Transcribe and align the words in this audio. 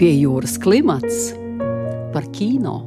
Pie 0.00 0.14
jūras 0.16 0.54
klimats 0.56 1.34
par 2.14 2.24
kino. 2.32 2.78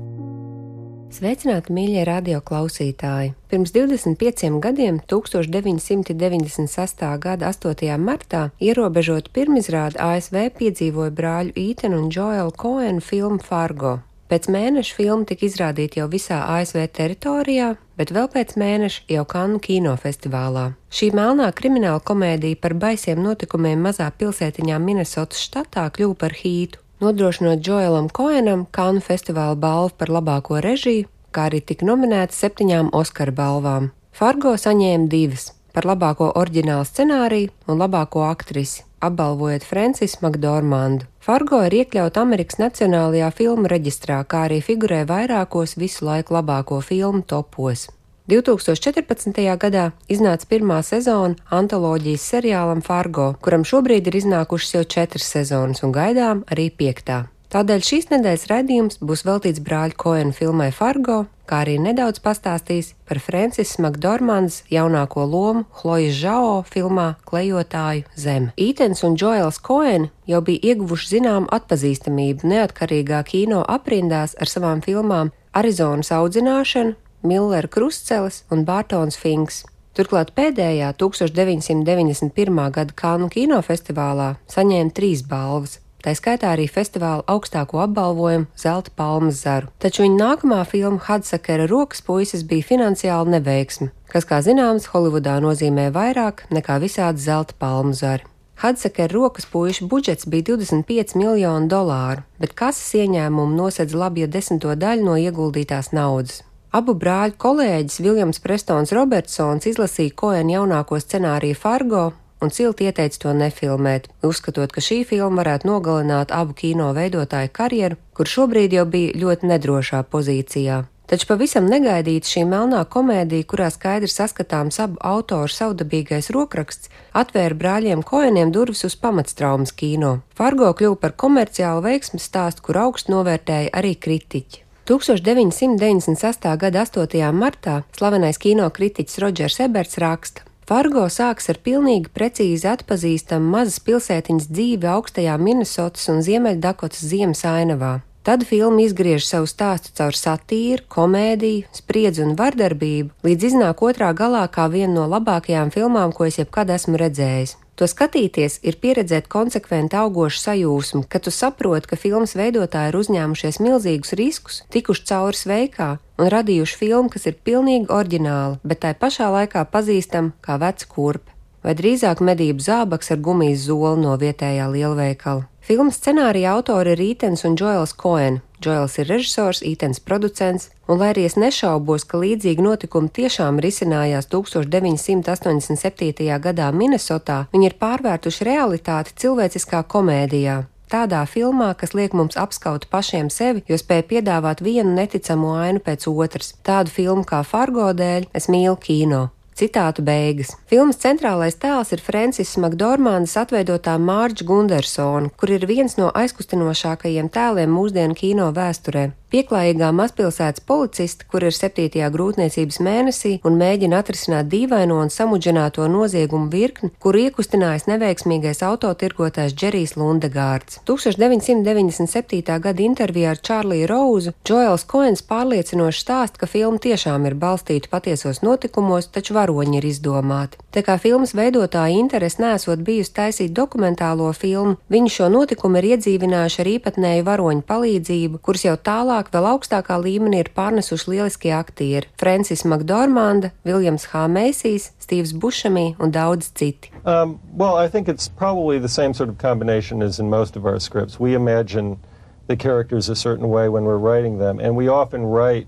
Sveicināti, 1.13 1.69
mīļie 1.77 2.07
radio 2.09 2.39
klausītāji! 2.41 3.35
Pirms 3.51 3.69
25 3.75 4.57
gadiem, 4.63 4.97
1996. 5.11 7.05
gada 7.21 7.51
8. 7.53 7.91
martā, 8.01 8.41
ierobežot 8.57 9.29
pirmizrādi 9.29 10.01
ASV 10.01 10.39
piedzīvoja 10.57 11.13
brāļu 11.13 11.53
Ītenu 11.67 12.01
un 12.01 12.09
Joelu 12.09 12.57
Koenu 12.57 13.05
filmu 13.05 13.37
Fargo. 13.45 13.99
Pēc 14.33 14.49
mēneša 14.49 14.95
filma 14.97 15.29
tika 15.29 15.45
izrādīta 15.45 15.99
jau 16.01 16.09
visā 16.09 16.39
ASV 16.55 16.87
teritorijā, 16.97 17.75
bet 17.93 18.09
vēl 18.09 18.25
pēc 18.33 18.57
mēneša 18.57 19.05
jau 19.13 19.27
Kanu 19.29 19.61
kinofestivālā. 19.61 20.71
Šī 20.89 21.13
melnā 21.13 21.53
krimināla 21.53 22.01
komēdija 22.01 22.57
par 22.63 22.73
baisiem 22.73 23.21
notikumiem 23.21 23.85
mazā 23.85 24.09
pilsētiņā 24.17 24.81
Minnesotas 24.81 25.45
štatā 25.45 25.85
kļuva 25.93 26.17
par 26.25 26.33
hītu, 26.41 26.81
nodrošinot 27.03 27.59
Joelam 27.67 28.07
Koenam 28.09 28.63
Kanu 28.71 29.03
festivāla 29.03 29.57
balvu 29.59 29.91
par 29.97 30.13
labāko 30.15 30.61
režiju, 30.63 31.09
kā 31.35 31.49
arī 31.49 31.59
tika 31.59 31.85
nominēta 31.89 32.35
septiņām 32.37 32.93
Oskara 32.95 33.35
balvām. 33.35 33.91
Fargo 34.15 34.55
saņēma 34.55 35.11
divas 35.11 35.51
par 35.73 35.89
labāko 35.89 36.31
oriģinālu 36.39 36.87
scenāriju 36.87 37.51
un 37.67 37.81
labāko 37.81 38.23
aktrisi 38.29 38.85
apbalvojot 39.03 39.63
Francis 39.67 40.15
Makdormandu. 40.23 41.07
Fargo 41.23 41.59
ir 41.67 41.75
iekļauta 41.81 42.23
Amerikas 42.23 42.59
Nacionālajā 42.61 43.29
filmu 43.35 43.67
reģistrā, 43.71 44.21
kā 44.27 44.45
arī 44.47 44.61
figurē 44.63 45.03
vairākos 45.09 45.77
visu 45.79 46.07
laiku 46.07 46.37
labāko 46.37 46.79
filmu 46.83 47.23
topos. 47.27 47.89
2014. 48.31 49.35
gadā 49.59 49.89
iznāca 50.07 50.47
pirmā 50.47 50.79
sezona 50.87 51.35
antoloģijas 51.51 52.23
seriālam 52.31 52.79
Fargo, 52.85 53.33
kuram 53.43 53.65
šobrīd 53.67 54.07
ir 54.07 54.21
iznākušas 54.21 54.77
jau 54.77 54.83
četras 54.95 55.27
sezonas 55.27 55.83
un 55.83 55.91
gaidām 55.91 56.45
arī 56.47 56.69
piektā. 56.71 57.25
Tādēļ 57.53 57.83
šīs 57.85 58.07
nedēļas 58.09 58.47
raidījums 58.49 58.95
būs 59.03 59.25
veltīts 59.27 59.61
brāļu 59.61 59.99
Koenu 59.99 60.31
filmai 60.33 60.71
Fargo, 60.73 61.19
kā 61.45 61.59
arī 61.65 61.75
nedaudz 61.83 62.23
pastāstīs 62.23 62.93
par 63.05 63.19
Francis 63.21 63.75
Makdormans 63.83 64.63
jaunāko 64.71 65.27
lomu 65.27 65.67
Chloe 65.75 66.07
Zhao 66.15 66.63
filmā 66.63 67.11
Klejotāju 67.27 68.07
zeme. 68.15 68.55
Ītens 68.55 69.03
un 69.03 69.19
Joels 69.19 69.59
Koeni 69.59 70.09
jau 70.25 70.41
bija 70.41 70.71
ieguvuši 70.71 71.17
zināmu 71.17 71.51
atpazīstamību 71.59 72.47
neatkarīgā 72.55 73.21
kino 73.27 73.61
aprindās 73.67 74.33
ar 74.39 74.49
savām 74.49 74.81
filmām 74.81 75.35
Arizonas 75.53 76.09
audzināšana, 76.09 76.95
Millera 77.23 77.67
krustcelis 77.71 78.43
un 78.51 78.65
Bārtons 78.67 79.15
Finks. 79.19 79.63
Turklāt 79.95 80.33
pēdējā 80.35 80.89
1991. 80.97 82.59
gada 82.73 82.97
Kānu 82.97 83.29
kinofestivālā 83.33 84.33
saņēma 84.51 84.93
trīs 84.97 85.21
balvas 85.23 85.79
tā 86.03 86.11
skaitā 86.17 86.51
arī 86.53 86.67
festivāla 86.67 87.23
augstāko 87.31 87.79
apbalvojumu 87.85 88.49
Zelta 88.59 88.91
palmas 88.95 89.39
zaru. 89.45 89.71
Taču 89.79 90.03
viņa 90.03 90.19
nākamā 90.19 90.59
filma 90.67 90.99
Hadsakera 91.07 91.67
rokas 91.71 92.03
puisis 92.03 92.43
bija 92.47 92.67
finansiāli 92.73 93.37
neveiksme, 93.37 93.89
kas, 94.11 94.27
kā 94.27 94.41
zināms, 94.43 94.89
Holivudā 94.91 95.39
nozīmē 95.43 95.89
vairāk 95.95 96.45
nekā 96.51 96.79
visādi 96.83 97.23
zelta 97.23 97.55
palmu 97.59 97.95
zari. 97.95 98.27
Hadsakera 98.63 99.11
rokas 99.11 99.47
puiša 99.49 99.87
budžets 99.89 100.27
bija 100.29 100.53
25 100.53 101.17
miljoni 101.19 101.67
dolāru, 101.71 102.23
bet 102.39 102.53
kases 102.55 102.93
ieņēmumu 102.99 103.57
nosedz 103.57 103.95
labi 103.97 104.27
desmito 104.27 104.75
daļu 104.75 105.07
no 105.07 105.15
ieguldītās 105.19 105.91
naudas. 105.95 106.43
Abu 106.73 106.95
brāļu 106.97 107.35
kolēģis 107.37 107.99
Viljams 108.01 108.39
Prestons 108.41 108.89
Robertsons 108.97 109.67
izlasīja 109.69 110.15
Koena 110.17 110.55
jaunāko 110.55 110.97
scenāriju 110.97 111.57
Fargo 111.59 112.07
un 112.41 112.49
silti 112.49 112.87
ieteica 112.89 113.19
to 113.21 113.33
nefilmēt, 113.37 114.07
uzskatot, 114.25 114.73
ka 114.73 114.81
šī 114.81 115.03
filma 115.05 115.43
varētu 115.43 115.69
nogalināt 115.69 116.33
abu 116.33 116.55
kino 116.57 116.87
veidotāju 116.97 117.51
karjeru, 117.53 117.99
kur 118.17 118.31
šobrīd 118.31 118.73
jau 118.73 118.87
bija 118.89 119.13
ļoti 119.21 119.51
nedrošā 119.53 120.01
pozīcijā. 120.15 120.79
Taču 121.13 121.29
pavisam 121.29 121.69
negaidīti 121.69 122.33
šī 122.33 122.47
melnā 122.49 122.81
komēdija, 122.89 123.45
kurā 123.53 123.69
skaidri 123.69 124.09
saskatāms 124.09 124.81
abu 124.81 124.97
autoru 125.13 125.53
savdabīgais 125.53 126.31
rokraksts, 126.33 126.89
atvēra 127.13 127.59
brāļiem 127.59 128.01
Koeniem 128.01 128.55
durvis 128.55 128.81
uz 128.89 128.97
pamatstraumas 128.97 129.75
kino. 129.77 130.15
Fargo 130.33 130.73
kļuva 130.73 130.97
par 131.05 131.13
komerciālu 131.13 131.85
veiksmes 131.85 132.25
stāstu, 132.33 132.65
kur 132.65 132.81
augstu 132.87 133.13
novērtēja 133.13 133.75
arī 133.77 133.93
kritiķi. 133.93 134.62
1998. 134.83 136.57
gada 136.59 136.81
8. 136.83 137.31
martā 137.31 137.83
slavenais 137.95 138.35
kino 138.35 138.65
kritiķis 138.67 139.21
Rodžers 139.23 139.61
Eberts 139.63 139.95
raksta: 140.03 140.43
Fargo 140.67 141.05
sāks 141.07 141.47
ar 141.47 141.61
pilnīgi 141.63 142.11
precīzi 142.11 142.67
atpazīstamu 142.67 143.47
mazas 143.55 143.79
pilsētiņas 143.79 144.49
dzīvi 144.51 144.89
augstajā 144.91 145.37
Minnesotas 145.39 146.09
un 146.11 146.19
Ziemeļdakotas 146.27 146.99
ziemas 147.13 147.45
ainavā. 147.47 148.01
Tad 148.23 148.45
filma 148.47 148.79
izgriež 148.79 149.25
savu 149.27 149.49
stāstu 149.51 149.91
caur 149.97 150.15
satīru, 150.15 150.85
komēdiju, 150.87 151.65
spriedzi 151.75 152.23
un 152.23 152.37
vardarbību, 152.39 153.11
līdz 153.27 153.49
iznāk 153.49 153.83
otrā 153.83 154.13
galā 154.15 154.45
kā 154.47 154.69
viena 154.71 154.93
no 154.95 155.09
labākajām 155.11 155.73
filmām, 155.75 156.15
ko 156.15 156.29
es 156.29 156.39
jebkad 156.39 156.71
esmu 156.71 157.01
redzējis. 157.01 157.57
To 157.75 157.89
skatīties 157.89 158.61
ir 158.63 158.79
pieredzēt 158.79 159.27
konsekventi 159.27 159.99
augošu 159.99 160.39
sajūsmu, 160.39 161.03
ka 161.11 161.19
tu 161.19 161.35
saproti, 161.35 161.89
ka 161.91 161.99
filmas 161.99 162.37
veidotāji 162.39 162.93
ir 162.93 162.99
uzņēmušies 163.01 163.59
milzīgus 163.65 164.15
riskus, 164.15 164.63
tikuši 164.71 165.07
cauri 165.11 165.43
sveikā 165.43 165.91
un 166.15 166.31
radījuši 166.31 166.79
filmu, 166.79 167.11
kas 167.11 167.27
ir 167.27 167.35
pilnīgi 167.43 167.91
oriģināla, 167.91 168.61
bet 168.63 168.85
tai 168.85 168.95
pašā 168.95 169.33
laikā 169.35 169.67
pazīstama 169.73 170.31
kā 170.45 170.61
veca 170.63 170.87
kurpe, 170.87 171.33
vai 171.59 171.75
drīzāk 171.75 172.23
medību 172.23 172.63
zābaks 172.63 173.11
ar 173.11 173.19
gumijas 173.25 173.65
zoli 173.67 174.05
no 174.05 174.15
vietējā 174.21 174.69
lielveikala. 174.69 175.49
Filmas 175.63 175.95
scenārija 175.95 176.57
autori 176.57 176.91
ir 176.91 176.99
Rītens 176.99 177.45
un 177.47 177.53
Joels 177.55 177.93
Koen. 177.95 178.41
Joels 178.63 178.97
ir 178.99 179.07
režisors, 179.07 179.61
Ītens 179.63 180.01
producents, 180.03 180.69
un 180.91 180.99
lai 180.99 181.13
arī 181.13 181.23
es 181.23 181.37
nešaubos, 181.39 182.03
ka 182.03 182.19
līdzīgi 182.19 182.59
notikumi 182.65 183.07
tiešām 183.07 183.61
risinājās 183.63 184.27
1987. 184.33 186.27
gadā 186.43 186.67
Minnesotā, 186.75 187.47
viņi 187.55 187.65
ir 187.69 187.75
pārvērtuši 187.79 188.47
realitāti 188.49 189.15
cilvēciskā 189.23 189.79
komēdijā. 189.87 190.57
Tādā 190.91 191.23
filmā, 191.25 191.71
kas 191.79 191.95
liek 191.95 192.11
mums 192.13 192.35
apskaut 192.37 192.89
pašiem 192.91 193.31
sevi, 193.31 193.63
jo 193.71 193.79
spēj 193.79 194.03
piedāvāt 194.11 194.59
vienu 194.61 194.91
neticamu 194.99 195.55
ainu 195.63 195.79
pēc 195.79 196.11
otras. 196.11 196.53
Tādu 196.67 196.91
filmu 196.91 197.23
kā 197.23 197.39
Fargo 197.47 197.87
dēļ 197.95 198.27
es 198.35 198.51
mīlu 198.51 198.75
kino. 198.83 199.29
Citātu 199.53 200.01
beigas. 200.05 200.55
Filmas 200.69 200.97
centrālais 201.01 201.57
tēls 201.61 201.93
ir 201.93 202.01
Francis 202.01 202.55
Makdormānas 202.57 203.35
atveidotā 203.37 203.95
Mārģa 204.01 204.47
Gundersona, 204.49 205.29
kur 205.37 205.53
ir 205.53 205.67
viens 205.69 205.97
no 205.99 206.09
aizkustinošākajiem 206.09 207.29
tēliem 207.33 207.69
mūsdienu 207.73 208.17
kino 208.17 208.49
vēsturē. 208.55 209.11
Pieklājīgā 209.33 209.87
mazpilsētas 209.97 210.61
policiste, 210.69 211.25
kur 211.25 211.41
ir 211.41 211.55
7. 211.57 212.03
grūtniecības 212.13 212.75
mēnesī 212.85 213.31
un 213.49 213.55
mēģina 213.57 214.03
atrisināt 214.03 214.45
dīvaino 214.51 214.99
un 215.01 215.09
samudžināto 215.09 215.87
noziegumu 215.89 216.51
virkni, 216.53 216.91
kur 217.01 217.17
iekustinājis 217.17 217.87
neveiksmīgais 217.89 218.61
autotirgotājs 218.67 219.55
Džerijs 219.57 219.95
Lundegārds. 219.97 220.83
1997. 220.85 222.59
gada 222.61 222.85
intervijā 222.85 223.31
ar 223.33 223.41
Čārliju 223.49 223.87
Rauzu 223.89 224.35
Džoels 224.45 224.85
Koens 224.93 225.25
pārliecinoši 225.25 226.05
stāst, 226.05 226.37
ka 226.37 226.45
filma 226.45 226.77
tiešām 226.85 227.25
ir 227.25 227.33
balstīta 227.33 227.89
patiesos 227.89 228.43
notikumos, 228.45 229.09
taču 229.17 229.33
varoņi 229.39 229.81
ir 229.81 229.89
izdomāti. 229.95 230.61
Tā 230.73 230.85
kā 230.85 230.99
filmas 231.01 231.33
veidotāja 231.33 231.97
interese 231.97 232.41
nesot 232.41 232.85
bijusi 232.85 233.15
taisīt 233.17 233.57
dokumentālo 233.57 234.29
filmu, 234.37 234.77
viņi 234.93 235.17
šo 235.17 235.33
notikumu 235.33 235.81
ir 235.81 235.89
iedzīvinājuši 235.95 236.61
ar 236.61 236.71
īpatnēju 236.77 237.27
varoņu 237.33 237.67
palīdzību, 237.73 238.45
kurus 238.45 238.69
jau 238.69 238.77
tālāk 238.77 239.22
Tālāk 239.23 239.31
vēl 239.31 239.45
augstākā 239.53 239.95
līmenī 240.03 240.41
ir 240.43 240.49
pārnesuši 240.51 241.11
lieliskie 241.13 241.51
aktieri- 241.55 242.09
Francis 242.19 242.63
Makdormanda, 242.67 243.51
Viljams 243.63 244.07
H. 244.11 244.27
Meisijs, 244.27 244.91
Stīvs 244.99 245.31
Bušamī 245.31 245.95
un 245.97 246.11
daudz 246.11 246.51
citi. 246.51 246.91
Um, 247.05 247.39
well, 247.55 247.77
I 247.77 247.87
think 247.87 248.09
it's 248.09 248.27
probably 248.27 248.79
the 248.79 248.89
same 248.89 249.13
sort 249.13 249.29
of 249.29 249.37
combination 249.37 250.01
as 250.01 250.19
in 250.19 250.29
most 250.29 250.57
of 250.57 250.65
our 250.65 250.77
scripts. 250.77 251.21
We 251.21 251.35
imagine 251.35 251.99
the 252.47 252.57
characters 252.57 253.07
a 253.07 253.15
certain 253.15 253.47
way 253.47 253.69
when 253.69 253.85
we're 253.85 253.97
writing 253.97 254.39
them, 254.39 254.59
and 254.59 254.75
we 254.75 254.89
often 254.89 255.23
write 255.23 255.67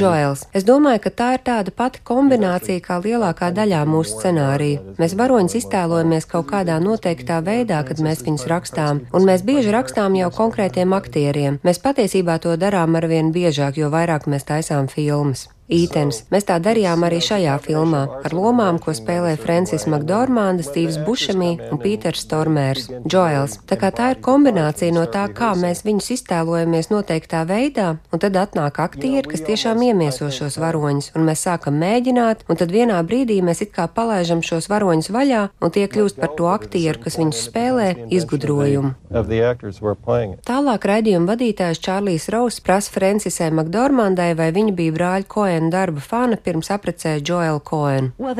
Joels, 0.00 0.42
es 0.56 0.66
domāju, 0.66 1.04
ka 1.04 1.12
tā 1.20 1.28
ir 1.36 1.44
tāda 1.46 1.74
pati 1.74 2.02
kombinācija 2.02 2.82
kā 2.82 2.98
lielākā 3.04 3.52
daļā 3.54 3.84
mūsu 3.86 4.18
scenārija. 4.18 4.82
Mēs 4.98 5.14
varoņus 5.20 5.58
iztēlojamies 5.62 6.26
kaut 6.32 6.50
kādā 6.50 6.80
noteiktā 6.82 7.38
veidā, 7.46 7.84
kad 7.86 8.02
mēs 8.02 8.24
viņus 8.26 8.48
rakstām, 8.50 9.04
un 9.14 9.30
mēs 9.30 9.46
bieži 9.46 9.70
rakstām 9.74 10.18
jau 10.18 10.32
konkrētiem 10.34 10.98
aktieriem. 10.98 11.62
Mēs 11.62 11.82
patiesībā 11.86 12.40
to 12.42 12.58
darām 12.58 12.98
arvien 12.98 13.30
biežāk, 13.34 13.78
jo 13.78 13.94
vairāk 13.94 14.26
mēs 14.26 14.48
taisām 14.50 14.90
filmas. 14.90 15.51
Ītens. 15.70 16.24
Mēs 16.34 16.48
tā 16.48 16.56
darījām 16.58 17.04
arī 17.06 17.20
šajā 17.22 17.54
filmā, 17.62 18.02
ar 18.26 18.32
lomām, 18.34 18.80
ko 18.82 18.90
spēlē 18.96 19.36
Francis 19.38 19.86
Makdormanda, 19.86 20.64
Stīvs 20.66 20.98
Bušamī 21.06 21.52
un 21.70 21.78
Pīters 21.78 22.24
Stormērs, 22.26 22.88
Džoels. 23.06 23.60
Tā 23.70 23.78
kā 23.78 23.92
tā 23.94 24.08
ir 24.12 24.18
kombinācija 24.26 24.90
no 24.90 25.04
tā, 25.06 25.28
kā 25.30 25.52
mēs 25.54 25.84
viņus 25.86 26.10
iztēlojamies 26.16 26.90
noteiktā 26.90 27.44
veidā, 27.46 27.92
un 28.10 28.22
tad 28.24 28.38
atnāk 28.40 28.80
aktieri, 28.82 29.22
kas 29.30 29.44
tiešām 29.46 29.84
iemieso 29.86 30.32
šos 30.34 30.58
varoņus, 30.58 31.12
un 31.14 31.28
mēs 31.30 31.46
sākam 31.46 31.78
mēģināt, 31.78 32.42
un 32.50 32.58
tad 32.58 32.74
vienā 32.74 32.98
brīdī 33.06 33.38
mēs 33.46 33.62
it 33.62 33.70
kā 33.76 33.86
palaižam 33.86 34.42
šos 34.42 34.66
varoņus 34.72 35.12
vaļā, 35.14 35.44
un 35.62 35.74
tie 35.78 35.86
kļūst 35.86 36.18
par 36.18 36.34
to 36.34 36.50
aktieru, 36.50 37.04
kas 37.06 37.20
viņus 37.22 37.44
spēlē, 37.46 37.88
izgudrojumu. 38.10 38.96
Tālāk 40.42 40.90
raidījuma 40.90 41.32
vadītājs 41.36 41.80
Čārlijs 41.86 42.28
Rauss 42.34 42.60
prasa 42.66 42.90
Francisai 42.90 43.52
Makdormandai, 43.54 44.32
vai 44.34 44.50
viņa 44.50 44.76
bija 44.76 44.98
brāļa 44.98 45.30
Koena 45.30 45.51
darba 45.72 46.00
fana 46.00 46.36
pirms 46.36 46.70
aprecēja 46.72 47.20
Joelu 47.20 47.60
Koenu. 47.60 48.12
Well, 48.18 48.34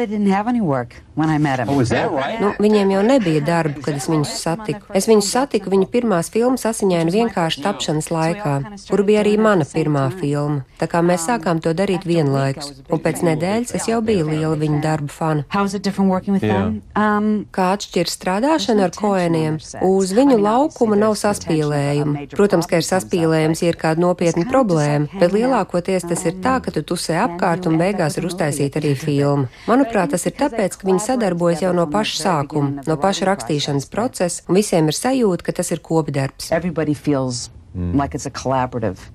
Oh, 1.17 1.81
right? 2.17 2.41
Nu, 2.41 2.53
viņiem 2.63 2.95
jau 2.95 3.03
nebija 3.07 3.43
darba, 3.45 3.83
kad 3.85 3.99
es 3.99 4.09
viņus 4.11 4.37
satiku. 4.41 4.87
Es 4.97 5.09
viņus 5.11 5.33
satiku 5.35 5.73
viņa 5.73 5.89
pirmās 5.93 6.31
filmas 6.33 6.65
asiņaina 6.69 7.13
vienkārši 7.13 7.65
tapšanas 7.65 8.11
laikā, 8.13 8.55
kur 8.89 9.05
bija 9.09 9.25
arī 9.25 9.35
mana 9.41 9.67
pirmā 9.69 10.07
filma. 10.15 10.63
Tā 10.81 10.89
kā 10.91 11.03
mēs 11.05 11.27
sākām 11.29 11.61
to 11.63 11.75
darīt 11.77 12.07
vienlaikus, 12.09 12.73
un 12.89 13.03
pēc 13.03 13.25
nedēļas 13.29 13.75
es 13.79 13.89
jau 13.91 14.01
biju 14.05 14.29
liela 14.31 14.57
viņa 14.59 14.81
darba 14.85 15.13
fana. 15.13 15.47
How's 15.53 15.75
it 15.75 15.83
different 15.83 16.11
working 16.11 16.35
with 16.39 16.43
Yeah. 16.43 16.73
Um, 16.99 17.47
Kā 17.55 17.73
atšķiras 17.77 18.17
strādāšana 18.17 18.89
ar 18.89 18.95
koeniem? 18.97 19.59
Uz 19.87 20.13
viņu 20.17 20.39
laukuma 20.43 20.99
nav 20.99 21.15
saspīlējuma. 21.21 22.27
Protams, 22.35 22.69
ka 22.71 22.81
ir 22.81 22.87
saspīlējums, 22.87 23.63
ja 23.63 23.73
ir 23.73 23.79
kāda 23.81 24.03
nopietna 24.03 24.45
problēma, 24.51 25.09
bet 25.21 25.35
lielākoties 25.37 26.07
tas 26.09 26.25
ir 26.29 26.39
tā, 26.45 26.59
ka 26.65 26.75
tu 26.75 26.83
tusē 26.93 27.19
apkārt 27.25 27.69
un 27.71 27.79
beigās 27.81 28.19
ir 28.19 28.27
uztaisīta 28.29 28.83
arī 28.83 28.95
filma. 28.99 29.49
Manuprāt, 29.71 30.13
tas 30.17 30.27
ir 30.29 30.37
tāpēc, 30.39 30.79
ka 30.81 30.89
viņi 30.89 31.02
sadarbojas 31.07 31.63
jau 31.63 31.73
no 31.77 31.87
paša 31.91 32.19
sākuma, 32.25 32.85
no 32.89 32.97
paša 32.97 33.29
rakstīšanas 33.33 33.89
procesa, 33.93 34.43
un 34.49 34.59
visiem 34.61 34.89
ir 34.89 34.97
sajūta, 34.97 35.47
ka 35.47 35.57
tas 35.61 35.71
ir 35.75 35.83
kopdarbs. 35.85 36.51
everybody 36.53 36.95
feels 36.95 37.51
like 37.75 38.15
it's 38.15 38.27
a 38.27 38.31
collaborative. 38.31 39.12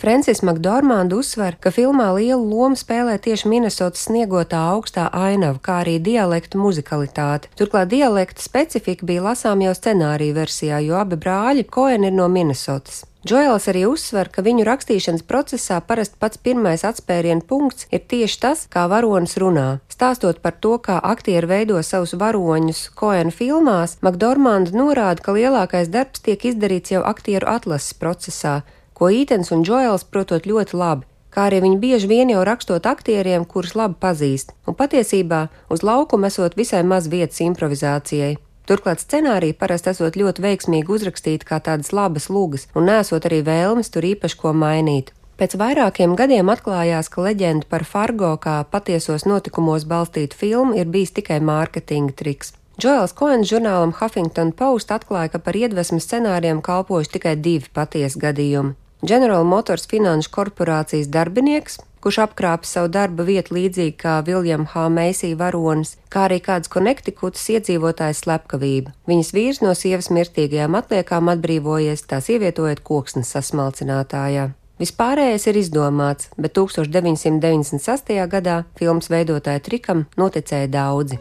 Francis 0.00 0.42
Makdormanda 0.44 1.16
uzsver, 1.16 1.56
ka 1.60 1.72
filmā 1.72 2.10
lielu 2.16 2.40
lomu 2.44 2.76
spēlē 2.76 3.16
tieši 3.24 3.48
Minnesotas 3.48 4.06
sniegotā 4.08 4.60
augstā 4.74 5.08
ainava, 5.16 5.58
kā 5.64 5.80
arī 5.84 5.98
dialektu 6.04 6.60
muzikalitāte. 6.60 7.48
Turklāt 7.56 7.92
dialekta 7.92 8.44
specifika 8.44 9.06
bija 9.08 9.30
lasām 9.30 9.64
jau 9.64 9.76
scenārija 9.76 10.36
versijā, 10.36 10.82
jo 10.84 11.00
abi 11.00 11.20
brāļi 11.20 11.64
Koeni 11.70 12.10
ir 12.10 12.18
no 12.18 12.28
Minnesotas. 12.28 13.06
Džoels 13.20 13.66
arī 13.68 13.82
uzsver, 13.84 14.30
ka 14.32 14.40
viņu 14.40 14.64
rakstīšanas 14.64 15.26
procesā 15.28 15.76
parasti 15.84 16.16
pats 16.22 16.40
pirmais 16.40 16.86
atspērienu 16.88 17.44
punkts 17.44 17.84
ir 17.92 18.00
tieši 18.08 18.38
tas, 18.40 18.62
kā 18.72 18.86
varonis 18.88 19.36
runā. 19.36 19.66
Stāstot 19.92 20.40
par 20.40 20.56
to, 20.56 20.78
kā 20.80 20.96
aktieri 21.04 21.50
veido 21.50 21.82
savus 21.84 22.16
varoņus 22.16 22.86
Koena 22.96 23.28
filmās, 23.28 23.98
Makdormanda 24.00 24.72
norāda, 24.72 25.20
ka 25.20 25.36
lielākais 25.36 25.92
darbs 25.92 26.24
tiek 26.24 26.48
izdarīts 26.48 26.96
jau 26.96 27.04
aktieru 27.04 27.50
atlases 27.52 27.92
procesā, 28.00 28.62
ko 29.00 29.08
Ītens 29.08 29.48
un 29.56 29.62
Džoels 29.64 30.02
protot 30.12 30.44
ļoti 30.44 30.76
labi, 30.76 31.06
kā 31.32 31.46
arī 31.48 31.62
viņi 31.64 31.78
bieži 31.80 32.08
vien 32.10 32.28
jau 32.28 32.42
rakstot 32.44 32.84
aktieriem, 32.84 33.46
kurus 33.48 33.72
labi 33.72 33.96
pazīst, 34.02 34.52
un 34.68 34.76
patiesībā 34.76 35.46
uz 35.72 35.80
laukuma 35.80 36.28
esot 36.28 36.52
visai 36.58 36.82
maz 36.84 37.08
vietas 37.08 37.40
improvizācijai. 37.40 38.34
Turklāt 38.68 39.00
scenārija 39.00 39.56
parasti 39.56 39.88
esot 39.94 40.18
ļoti 40.20 40.44
veiksmīgi 40.44 40.92
uzrakstīti 40.92 41.48
kā 41.48 41.62
tādas 41.64 41.94
labas 41.96 42.28
lugas, 42.28 42.68
un 42.76 42.90
nesot 42.90 43.24
arī 43.24 43.40
vēlmes 43.46 43.88
tur 43.94 44.04
īpaši 44.04 44.38
ko 44.42 44.52
mainīt. 44.52 45.14
Pēc 45.40 45.56
vairākiem 45.56 46.12
gadiem 46.20 46.52
atklājās, 46.52 47.08
ka 47.08 47.24
leģenda 47.24 47.64
par 47.72 47.86
Fargo 47.88 48.34
kā 48.36 48.58
patiesos 48.68 49.24
notikumos 49.24 49.88
balstītu 49.88 50.36
filmu 50.36 50.76
ir 50.76 50.92
bijis 50.92 51.16
tikai 51.16 51.40
mārketinga 51.40 52.12
triks. 52.20 52.52
Džoels 52.76 53.16
Koens 53.16 53.48
žurnālam 53.48 53.96
Huffington 53.96 54.52
Post 54.52 54.92
atklāja, 54.92 55.32
ka 55.32 55.40
par 55.40 55.56
iedvesmu 55.56 55.98
scenārijiem 56.04 56.60
kalpojuši 56.60 57.16
tikai 57.16 57.34
divi 57.40 57.72
patiesi 57.72 58.20
gadījumi. 58.20 58.76
General 59.02 59.44
Motors 59.44 59.86
finanšu 59.88 60.28
korporācijas 60.34 61.08
darbinieks, 61.08 61.78
kurš 62.04 62.18
apkrāpa 62.24 62.68
savu 62.68 62.90
darba 62.92 63.24
vietu 63.24 63.54
līdzīgi 63.56 63.96
kā 64.00 64.18
Viljams 64.24 64.72
H. 64.74 64.86
Meisī 64.92 65.32
varonis, 65.36 65.96
kā 66.12 66.26
arī 66.28 66.40
kāds 66.44 66.68
Konektikutas 66.72 67.46
iedzīvotājs 67.56 68.24
slepkavība. 68.24 68.92
Viņas 69.08 69.32
vīrs 69.36 69.60
no 69.64 69.74
sievas 69.76 70.10
mirtīgajām 70.12 70.76
atliekām 70.76 71.32
atbrīvojies, 71.32 72.06
tās 72.12 72.28
ievietojot 72.32 72.84
koksnes 72.84 73.32
sasmalcinātājā. 73.36 74.50
Vispārējais 74.80 75.44
ir 75.50 75.60
izdomāts, 75.60 76.30
bet 76.40 76.56
1996. 76.56 78.16
gadā 78.32 78.62
filmas 78.80 79.10
veidotāja 79.12 79.60
trikam 79.64 80.06
noticēja 80.16 80.72
daudzi. 80.72 81.20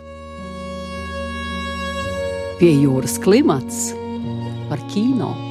Pie 2.59 2.73
jūras 2.75 3.19
klimats 3.23 3.93
par 4.71 4.83
kino. 4.91 5.48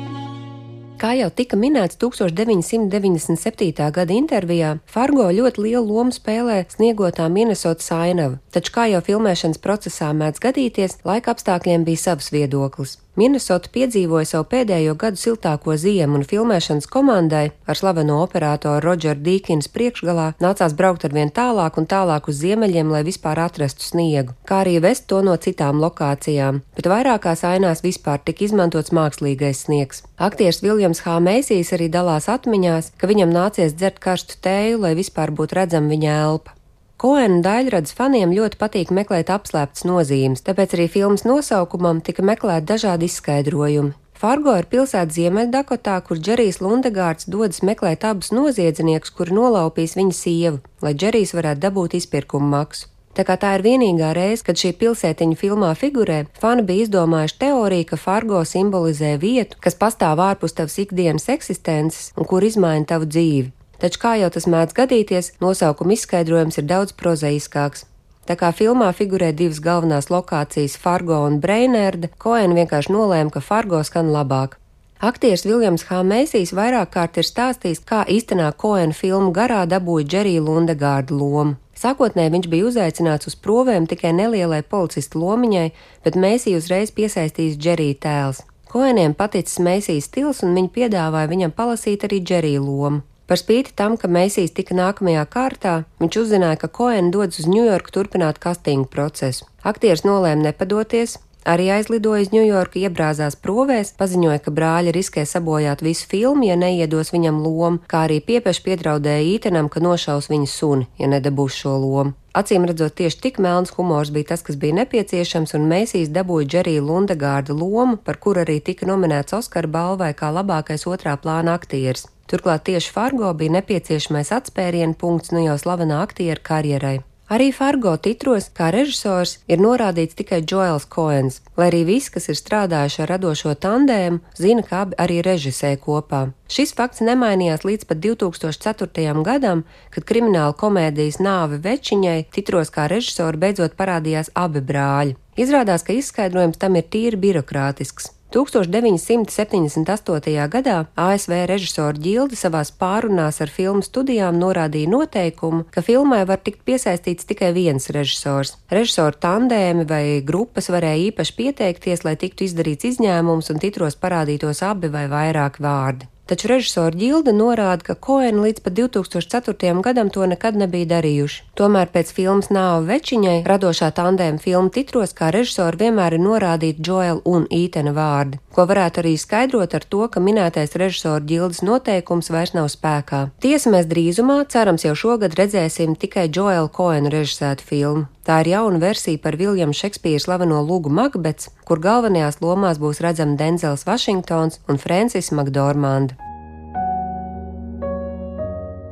Kā 0.98 1.12
jau 1.14 1.28
tika 1.30 1.54
minēts 1.54 1.94
1997. 2.02 3.84
gada 3.94 4.16
intervijā, 4.16 4.72
Fargo 4.90 5.28
ļoti 5.30 5.62
lielu 5.68 5.86
lomu 5.86 6.10
spēlē 6.10 6.64
sniegotā 6.74 7.28
Minnesotas 7.30 7.92
ainava, 7.94 8.40
taču 8.50 8.74
kā 8.74 8.88
jau 8.90 9.04
filmēšanas 9.06 9.62
procesā 9.62 10.10
mēdz 10.10 10.42
gadīties, 10.42 10.98
laika 11.06 11.36
apstākļiem 11.36 11.86
bija 11.86 12.02
savs 12.08 12.32
viedoklis. 12.34 12.98
Minnesota 13.18 13.66
piedzīvoja 13.74 14.28
savu 14.30 14.44
pēdējo 14.52 14.92
gadu 14.94 15.18
siltāko 15.18 15.74
ziemu, 15.74 16.20
un 16.20 16.26
filmēšanas 16.26 16.86
komandai 16.86 17.48
ar 17.66 17.78
slaveno 17.78 18.20
operatoru 18.22 18.78
Rodžeru 18.84 19.18
Dīkins 19.26 19.66
priekšgalā 19.74 20.28
nācās 20.38 20.76
braukt 20.78 21.06
ar 21.08 21.16
vien 21.16 21.32
tālāk 21.34 21.80
un 21.80 21.88
tālāk 21.90 22.28
uz 22.30 22.38
ziemeļiem, 22.44 22.92
lai 22.94 23.02
vispār 23.08 23.40
atrastu 23.42 23.82
sniegu, 23.82 24.36
kā 24.46 24.60
arī 24.62 24.76
vest 24.84 25.08
to 25.10 25.18
no 25.26 25.34
citām 25.34 25.82
lokācijām, 25.82 26.62
bet 26.78 26.86
vairākās 26.86 27.42
ainās 27.42 27.82
vispār 27.82 28.22
tika 28.22 28.46
izmantots 28.46 28.94
mākslīgais 28.94 29.64
sniegs. 29.66 30.04
Aktieris 30.14 30.62
Viljams 30.62 30.87
H. 30.96 31.18
Mēsīs 31.20 31.74
arī 31.76 31.90
dalās 31.92 32.30
atmiņās, 32.32 32.94
ka 32.96 33.10
viņam 33.10 33.34
nācies 33.34 33.76
dzert 33.76 34.00
karstu 34.00 34.40
tēju, 34.40 34.80
lai 34.86 34.94
vispār 34.96 35.28
būtu 35.28 35.60
redzama 35.60 35.92
viņa 35.92 36.16
elpa. 36.24 36.56
Koena 36.98 37.42
daļradas 37.44 37.92
faniem 37.94 38.32
ļoti 38.34 38.58
patīk 38.58 38.88
meklēt 38.90 39.28
apslēptas 39.30 39.84
nozīmes, 39.86 40.42
tāpēc 40.42 40.74
arī 40.74 40.88
filmas 40.90 41.22
nosaukumam 41.28 42.00
tika 42.02 42.24
meklēti 42.26 42.66
dažādi 42.72 43.06
izskaidrojumi. 43.06 43.94
Fargo 44.18 44.56
ir 44.58 44.66
pilsēta 44.66 45.14
Ziemeļdakotā, 45.14 46.00
kur 46.02 46.18
Džerijs 46.18 46.58
Lundegārds 46.58 47.28
dodas 47.30 47.62
meklēt 47.62 48.02
abus 48.08 48.32
noziedzniekus, 48.34 49.14
kuri 49.14 49.36
nolaupīs 49.36 49.94
viņa 49.94 50.16
sievu, 50.24 50.58
lai 50.82 50.96
Džerijs 50.98 51.36
varētu 51.38 51.62
dabūt 51.68 51.94
izpirkuma 52.00 52.50
maksu. 52.56 52.88
Tā 53.16 53.24
kā 53.26 53.34
tā 53.40 53.54
ir 53.56 53.64
vienīgā 53.66 54.12
reize, 54.14 54.44
kad 54.46 54.60
šī 54.60 54.72
pilsētiņa 54.78 55.38
filmā 55.40 55.72
figurē, 55.78 56.24
fani 56.38 56.62
bija 56.66 56.86
izdomājuši 56.86 57.38
teoriju, 57.40 57.88
ka 57.90 57.98
Fargo 57.98 58.44
simbolizē 58.46 59.16
vietu, 59.18 59.58
kas 59.60 59.78
pastāv 59.78 60.22
ārpus 60.22 60.54
tavas 60.54 60.78
ikdienas 60.78 61.28
eksistences 61.34 62.12
un 62.16 62.28
kur 62.28 62.46
izmaina 62.46 62.86
tavu 62.86 63.08
dzīvi. 63.10 63.50
Taču, 63.78 64.00
kā 64.02 64.16
jau 64.18 64.30
tas 64.34 64.46
mēdz 64.50 64.74
gadīties, 64.74 65.32
nosaukuma 65.42 65.94
izskaidrojums 65.94 66.58
ir 66.58 66.66
daudz 66.70 66.94
prozaiskāks. 66.98 67.84
Tā 68.28 68.34
kā 68.36 68.50
filmā 68.52 68.90
figurē 68.92 69.30
divas 69.32 69.60
galvenās 69.64 70.10
lokācijas, 70.12 70.74
Fargo 70.76 71.22
un 71.24 71.38
Breinerde, 71.40 72.10
Koena 72.20 72.58
vienkārši 72.58 72.92
nolēma, 72.92 73.32
ka 73.32 73.40
Fargo 73.40 73.80
skan 73.86 74.10
labāk. 74.12 74.58
Aktieris 74.98 75.46
Viljams 75.46 75.86
H. 75.86 76.02
Mēsīs 76.02 76.50
vairāk 76.58 76.90
kārt 76.96 77.20
ir 77.22 77.24
stāstījis, 77.24 77.84
kā 77.86 78.02
īstenā 78.10 78.50
Koena 78.58 78.92
filmu 78.92 79.30
garā 79.32 79.62
dabūja 79.70 80.08
Džerija 80.10 80.42
Lundegārda 80.42 81.14
lomu. 81.14 81.54
Sākotnēji 81.78 82.32
viņš 82.34 82.46
bija 82.50 82.66
uzaicināts 82.66 83.28
uz 83.30 83.36
provēm 83.38 83.86
tikai 83.86 84.10
nelielai 84.16 84.64
policistu 84.66 85.20
lomiņai, 85.22 85.68
bet 86.02 86.16
Mēsī 86.18 86.56
uzreiz 86.58 86.90
piesaistījis 86.96 87.58
Džerija 87.60 87.98
tēls. 88.02 88.40
Koeniem 88.68 89.14
paticis 89.14 89.60
Mēsīs 89.62 90.08
stils, 90.10 90.42
un 90.42 90.58
viņi 90.58 90.72
piedāvāja 90.74 91.30
viņam 91.30 91.54
palasīt 91.54 92.08
arī 92.08 92.18
Džerija 92.24 92.64
lomu. 92.64 93.04
Par 93.28 93.38
spīti 93.38 93.76
tam, 93.76 93.94
ka 94.00 94.08
Mēsīs 94.10 94.54
tika 94.56 94.74
nākamajā 94.74 95.22
kārtā, 95.30 95.74
viņš 96.02 96.18
uzzināja, 96.22 96.58
ka 96.64 96.72
Koena 96.72 97.12
dodas 97.14 97.42
uz 97.42 97.46
Ņujorku 97.46 97.94
turpināt 97.94 98.40
kastingu 98.42 98.88
procesu. 98.90 99.46
Aktieris 99.62 100.02
nolēma 100.08 100.48
nepadoties, 100.48 101.18
arī 101.44 101.68
aizlidoja 101.74 102.24
uz 102.26 102.30
Ņujorku, 102.32 102.80
iebrāzās 102.82 103.36
provēs, 103.38 103.94
paziņoja, 103.98 104.38
ka 104.44 104.54
brāļi 104.54 104.94
riskē 104.96 105.24
sabojāt 105.28 105.82
visu 105.84 106.08
filmu, 106.10 106.46
ja 106.48 106.56
neiedos 106.56 107.12
viņam 107.14 107.42
lomu, 107.44 107.82
kā 107.90 108.06
arī 108.08 108.20
piepeši 108.24 108.64
piedraudēja 108.66 109.26
ītenam, 109.34 109.68
ka 109.68 109.82
nošaus 109.84 110.30
viņa 110.32 110.50
suni, 110.50 110.88
ja 110.98 111.10
nedabūs 111.10 111.60
šo 111.62 111.76
lomu. 111.82 112.14
Acīm 112.38 112.68
redzot, 112.68 112.94
tieši 112.94 113.18
tik 113.22 113.40
melns 113.42 113.72
humors 113.74 114.12
bija 114.14 114.30
tas, 114.34 114.44
kas 114.46 114.58
bija 114.60 114.76
nepieciešams, 114.82 115.56
un 115.58 115.66
Mēsīs 115.70 116.12
dabūja 116.14 116.46
Džerija 116.52 116.84
Lundegārda 116.84 117.56
lomu, 117.56 117.96
par 117.96 118.20
kuru 118.22 118.44
arī 118.44 118.60
tika 118.62 118.86
nominēts 118.86 119.34
Oskara 119.40 119.66
balvai 119.66 120.12
kā 120.14 120.30
labākais 120.30 120.86
otrā 120.86 121.16
plāna 121.18 121.56
aktieris. 121.58 122.06
Turklāt 122.28 122.66
tieši 122.68 122.92
Fargo 122.92 123.32
bija 123.34 123.56
nepieciešamais 123.58 124.30
atspērienu 124.36 124.94
punkts 125.00 125.32
nu 125.32 125.46
jau 125.46 125.56
slavenā 125.58 126.02
aktiera 126.04 126.44
karjerai. 126.44 126.98
Arī 127.28 127.50
Fargo 127.52 127.90
titros 128.00 128.46
kā 128.56 128.70
režisors 128.72 129.34
ir 129.52 129.60
norādīts 129.60 130.16
tikai 130.16 130.38
Joels 130.48 130.86
Koens, 130.88 131.42
lai 131.60 131.66
arī 131.68 131.82
visi, 131.84 132.08
kas 132.14 132.30
ir 132.32 132.38
strādājuši 132.40 133.02
ar 133.04 133.12
radošo 133.12 133.52
tandēmu, 133.64 134.22
zina, 134.40 134.64
ka 134.64 134.80
abi 134.86 134.96
arī 135.04 135.18
režisē 135.26 135.74
kopā. 135.82 136.22
Šis 136.48 136.72
fakts 136.78 137.04
nemainījās 137.04 137.68
līdz 137.68 137.84
pat 137.90 138.00
2004. 138.00 139.12
gadam, 139.28 139.66
kad 139.92 140.08
krimināla 140.08 140.56
komēdijas 140.56 141.20
nāve 141.20 141.60
večiņai 141.68 142.18
titros 142.32 142.72
kā 142.72 142.88
režisori 142.88 143.44
beidzot 143.44 143.76
parādījās 143.76 144.32
abi 144.32 144.64
brāļi. 144.64 145.18
Izrādās, 145.36 145.84
ka 145.84 145.92
izskaidrojums 146.00 146.56
tam 146.56 146.80
ir 146.80 146.88
tīri 146.88 147.20
birokrātisks. 147.28 148.14
1978. 148.34 150.48
gadā 150.52 150.84
ASV 150.96 151.32
režisora 151.48 151.96
ģilde 151.96 152.36
savās 152.36 152.70
pārunās 152.70 153.40
ar 153.40 153.48
filmu 153.48 153.82
studijām 153.86 154.36
norādīja 154.36 154.88
noteikumu, 154.92 155.64
ka 155.72 155.80
filmai 155.86 156.26
var 156.28 156.38
tikt 156.44 156.60
piesaistīts 156.68 157.24
tikai 157.30 157.54
viens 157.56 157.88
režisors. 157.94 158.58
Režisoru 158.68 159.16
tandēmi 159.16 159.88
vai 159.88 160.20
grupas 160.20 160.68
varēja 160.68 161.08
īpaši 161.08 161.32
pieteikties, 161.40 162.04
lai 162.04 162.20
tiktu 162.20 162.44
izdarīts 162.44 162.84
izņēmums 162.92 163.48
un 163.48 163.56
titros 163.64 163.96
parādītos 163.96 164.60
abi 164.66 164.92
vai 164.92 165.08
vairāki 165.08 165.64
vārdi 165.64 166.12
taču 166.28 166.50
režisora 166.52 166.92
ģilde 166.92 167.32
norāda, 167.32 167.86
ka 167.86 167.96
Koena 167.96 168.44
līdz 168.44 168.60
pat 168.64 168.76
2004. 168.76 169.72
gadam 169.84 170.12
to 170.12 170.26
nekad 170.28 170.58
nebija 170.60 170.98
darījuši. 170.98 171.47
Tomēr 171.58 171.88
pēc 171.90 172.12
filmas 172.14 172.52
Nāva 172.54 172.84
večiņai 172.86 173.40
radošā 173.42 173.88
tandēma 173.96 174.38
filmu 174.38 174.70
titros 174.70 175.10
kā 175.18 175.32
režisori 175.34 175.80
vienmēr 175.80 176.14
ir 176.14 176.22
norādīti 176.22 176.84
Joel 176.86 177.18
un 177.26 177.48
Ītena 177.50 177.90
vārdi, 177.96 178.38
ko 178.54 178.62
varētu 178.70 179.02
arī 179.02 179.16
skaidrot 179.18 179.74
ar 179.74 179.82
to, 179.82 180.04
ka 180.06 180.22
minētais 180.22 180.78
režisora 180.78 181.18
ģildes 181.18 181.64
noteikums 181.66 182.30
vairs 182.30 182.54
nav 182.54 182.70
spēkā. 182.70 183.24
Tiesa 183.42 183.74
mēs 183.74 183.90
drīzumā, 183.90 184.38
cerams 184.54 184.86
jau 184.86 184.94
šogad 184.94 185.34
redzēsim 185.34 185.98
tikai 185.98 186.28
Joela 186.30 186.70
Koena 186.70 187.10
režisētu 187.10 187.66
filmu. 187.66 188.06
Tā 188.22 188.38
ir 188.44 188.54
jauna 188.54 188.78
versija 188.78 189.18
par 189.18 189.34
Viljama 189.34 189.74
Šekspīra 189.74 190.22
slaveno 190.22 190.62
lūgu 190.62 190.94
Makbets, 190.94 191.50
kur 191.66 191.82
galvenajās 191.82 192.38
lomās 192.38 192.78
būs 192.78 193.02
redzami 193.02 193.34
Denzels 193.34 193.82
Vašingtons 193.88 194.62
un 194.70 194.78
Francis 194.78 195.34
Makdormanda. 195.34 196.14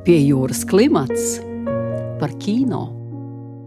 Pie 0.03 0.25
jūras 0.27 0.67
klimats 0.67 1.37
par 2.21 2.37
kino. 2.43 2.87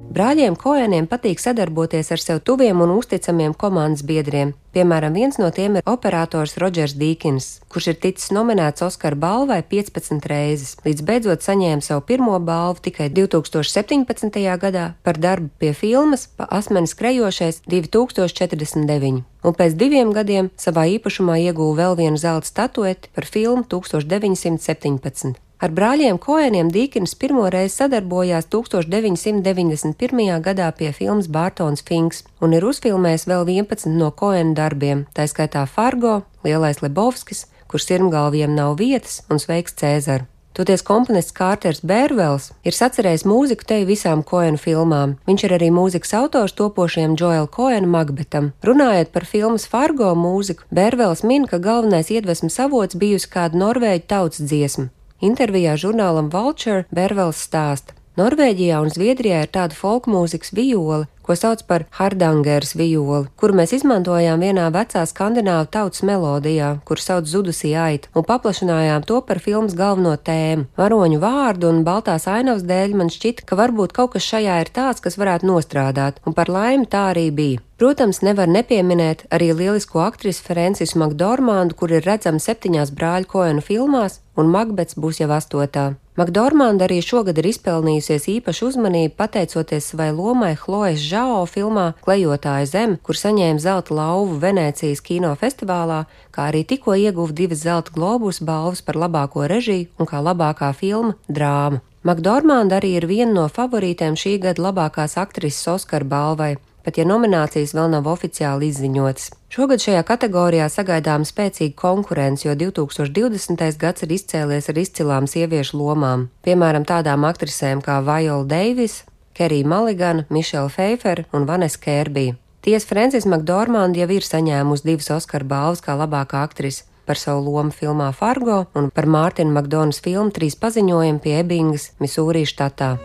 Brāļiem 0.09 0.55
Koeniem 0.57 1.05
patīk 1.05 1.37
sadarboties 1.37 2.07
ar 2.09 2.21
sev 2.21 2.39
tuviem 2.41 2.79
un 2.81 2.95
uzticamiem 2.95 3.51
komandas 3.53 4.01
biedriem. 4.01 4.55
Piemēram, 4.73 5.13
viens 5.13 5.37
no 5.37 5.51
tiem 5.53 5.75
ir 5.77 5.85
operators 5.89 6.55
Rodžers 6.57 6.95
Dīkins, 6.97 7.49
kurš 7.69 7.91
ir 7.91 7.99
ticis 8.01 8.31
nominēts 8.33 8.81
Oskara 8.85 9.17
balvai 9.17 9.59
15 9.69 10.25
reizes, 10.31 10.71
līdz 10.81 11.05
beidzot 11.05 11.45
saņēma 11.45 11.85
savu 11.85 12.01
pirmo 12.09 12.39
balvu 12.41 12.81
tikai 12.89 13.11
2017. 13.13 14.39
gadā 14.63 14.85
par 15.05 15.21
darbu 15.21 15.51
pie 15.61 15.75
filmas 15.77 16.25
Pa 16.25 16.47
asmenis 16.57 16.95
krejošais 16.97 17.61
2049, 17.69 19.21
un 19.45 19.59
pēc 19.61 19.77
diviem 19.77 20.15
gadiem 20.15 20.49
savā 20.57 20.87
īpašumā 20.95 21.37
ieguva 21.43 21.83
vēl 21.83 21.99
vienu 22.01 22.17
zelta 22.17 22.49
statueti 22.49 23.13
par 23.13 23.29
filmu 23.29 23.61
1917. 23.69 25.37
Ar 25.59 25.73
brāļiem 25.75 26.15
Koeniem 26.23 26.69
Dīkins 26.71 27.17
pirmoreiz 27.19 27.73
sadarbojās 27.75 28.45
1991. 28.47 30.29
gadā 30.45 30.69
pie 30.71 30.93
filmas 30.95 31.27
Bārtons 31.27 31.83
Finks 31.83 32.23
un 32.39 32.55
ir 32.55 32.63
uzfilmējis 32.63 33.27
vēl 33.27 33.43
11 33.57 33.91
no 33.99 34.07
Koena 34.15 34.55
darbiem, 34.55 35.03
tā 35.11 35.27
skaitā 35.27 35.65
Fargo, 35.67 36.21
Lielais 36.47 36.79
Lebovskis, 36.79 37.49
kur 37.67 37.83
sirmgalviem 37.83 38.55
nav 38.55 38.77
vietas 38.79 39.19
un 39.27 39.43
sveiks 39.43 39.75
Cēzara. 39.75 40.29
Toties 40.55 40.81
komponists 40.83 41.35
Kārters 41.35 41.83
Bērvels 41.83 42.49
ir 42.67 42.75
sacerējis 42.75 43.25
mūziku 43.27 43.67
te 43.67 43.77
visām 43.87 44.23
Koena 44.27 44.59
filmām. 44.59 45.17
Viņš 45.27 45.43
ir 45.45 45.55
arī 45.55 45.69
mūzikas 45.75 46.15
autors 46.17 46.55
topošajam 46.55 47.13
Joel 47.19 47.47
Koena 47.51 47.87
Magbetam. 47.87 48.49
Runājot 48.63 49.11
par 49.11 49.27
filmas 49.27 49.67
Fargo 49.67 50.09
mūziku, 50.19 50.63
Bērvels 50.71 51.23
min, 51.27 51.47
ka 51.51 51.59
galvenais 51.63 52.11
iedvesmas 52.15 52.59
avots 52.63 52.99
bijusi 52.99 53.29
kāda 53.31 53.59
norvēģu 53.61 54.07
tautas 54.09 54.41
dziesma, 54.41 54.89
Intervijā 55.19 55.75
žurnālam 55.75 56.29
Vulture 56.31 56.85
Bervels 56.95 57.41
stāsta. 57.43 57.95
Norvēģijā 58.19 58.79
un 58.83 58.89
Zviedrijā 58.91 59.43
ir 59.45 59.51
tāda 59.51 59.75
folkmūzikas 59.75 60.51
vijole, 60.55 61.05
ko 61.23 61.35
sauc 61.39 61.61
par 61.69 61.85
hardangers 61.99 62.73
vijoli, 62.75 63.29
kuru 63.39 63.55
mēs 63.59 63.75
izmantojām 63.77 64.41
vienā 64.43 64.65
vecā 64.75 65.05
skandināvu 65.07 65.69
tautas 65.71 66.03
melodijā, 66.07 66.73
kur 66.87 66.99
sauc 67.03 67.29
zudusī 67.31 67.75
aita, 67.79 68.11
un 68.15 68.27
paplašinājām 68.27 69.05
to 69.07 69.21
par 69.27 69.39
filmas 69.43 69.77
galveno 69.77 70.17
tēmu. 70.17 70.67
Varoņu 70.79 71.21
vārdu 71.23 71.71
un 71.71 71.85
baltās 71.87 72.27
ainavas 72.27 72.67
dēļ 72.67 72.97
man 72.99 73.13
šķita, 73.13 73.47
ka 73.47 73.59
varbūt 73.59 73.95
kaut 73.95 74.17
kas 74.17 74.27
šajā 74.33 74.59
ir 74.65 74.73
tāds, 74.75 75.03
kas 75.05 75.19
varētu 75.21 75.47
nostrādāt, 75.51 76.19
un 76.25 76.35
par 76.35 76.51
laimi 76.51 76.89
tā 76.89 77.11
arī 77.13 77.29
bija. 77.31 77.63
Protams, 77.79 78.17
nevar 78.27 78.49
nepieminēt 78.51 79.21
arī 79.31 79.53
lielisko 79.55 80.01
aktrisi 80.03 80.43
Francis 80.43 80.97
Makdormandu, 80.99 81.77
kur 81.79 81.93
ir 81.95 82.03
redzama 82.03 82.41
septiņās 82.43 82.91
brāļu 82.91 83.29
Koenu 83.31 83.63
filmās, 83.63 84.17
un 84.35 84.51
Makbets 84.51 84.97
būs 84.99 85.21
jau 85.21 85.29
astotā. 85.31 85.85
Makdormanda 86.19 86.89
arī 86.89 86.97
šogad 86.99 87.39
ir 87.39 87.47
izpelnījusies 87.53 88.27
īpašu 88.33 88.73
uzmanību 88.73 89.15
pateicoties 89.15 89.87
savai 89.93 90.09
lomai 90.11 90.51
Chloes 90.59 90.99
Žao 90.99 91.45
filmā 91.47 91.93
Klejotāja 92.03 92.67
zeme, 92.67 92.99
kur 92.99 93.15
saņēma 93.15 93.63
zelta 93.63 93.95
lauvu 93.95 94.35
Venēcijas 94.43 94.99
kinofestivālā, 94.99 96.03
kā 96.35 96.51
arī 96.51 96.65
tikko 96.67 96.99
ieguva 96.99 97.31
divas 97.31 97.63
zelta 97.63 97.95
globus 97.95 98.43
balvas 98.43 98.83
par 98.83 98.99
labāko 98.99 99.47
režiju 99.47 99.87
un 99.95 100.11
kā 100.11 100.19
labākā 100.19 100.73
filma 100.75 101.15
drāma. 101.31 101.79
Makdormanda 102.03 102.83
arī 102.83 102.97
ir 102.99 103.07
viena 103.07 103.31
no 103.37 103.47
favorītēm 103.47 104.19
šī 104.19 104.41
gada 104.43 104.67
labākās 104.67 105.15
aktrises 105.19 105.71
Oskara 105.79 106.03
balvai 106.03 106.57
pat 106.85 106.97
ja 106.99 107.05
nominācijas 107.07 107.75
vēl 107.77 107.91
nav 107.93 108.07
oficiāli 108.11 108.69
izziņotas. 108.71 109.29
Šogad 109.49 109.83
šajā 109.83 110.01
kategorijā 110.07 110.67
sagaidām 110.69 111.25
spēcīga 111.27 111.75
konkurence, 111.79 112.47
jo 112.47 112.55
2020. 112.57 113.63
gads 113.81 114.05
ir 114.05 114.13
izcēlies 114.17 114.69
ar 114.69 114.81
izcilām 114.83 115.29
sieviešu 115.29 115.79
lomām, 115.79 116.27
piemēram, 116.45 116.85
tādām 116.85 117.25
aktrisēm 117.29 117.81
kā 117.85 117.99
Viola 118.05 118.45
Deivis, 118.49 119.03
Kerija 119.33 119.67
Maligana, 119.67 120.25
Mišela 120.29 120.69
Feifera 120.69 121.25
un 121.33 121.47
Vanessa 121.49 121.79
Kērbija. 121.79 122.35
Tiesa 122.61 122.89
Francis 122.89 123.25
Makdormanda 123.25 124.01
jau 124.01 124.09
ir 124.11 124.25
saņēmusi 124.27 124.85
divas 124.89 125.07
Oskara 125.15 125.47
balvas 125.47 125.79
kā 125.85 125.95
labākā 125.95 126.43
aktrise 126.43 126.83
par 127.09 127.17
savu 127.17 127.47
lomu 127.47 127.71
filmā 127.73 128.11
Fargo 128.13 128.65
un 128.77 128.91
par 128.93 129.07
Mārtiņa 129.09 129.55
Makdonas 129.55 130.03
filmu 130.05 130.35
Trīs 130.35 130.59
paziņojumi 130.59 131.23
pie 131.23 131.39
Ebingas, 131.39 131.93
Misūrī 132.03 132.43
štatā. 132.45 132.97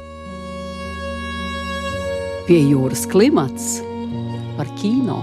Pie 2.44 2.58
jūras 2.60 3.06
klimats 3.08 3.78
par 4.58 4.68
kino. 4.76 5.14